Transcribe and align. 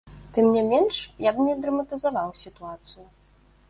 Тым 0.37 0.45
не 0.55 0.63
менш, 0.71 0.95
я 1.29 1.35
б 1.37 1.47
не 1.51 1.55
драматызаваў 1.61 2.37
сітуацыю. 2.45 3.11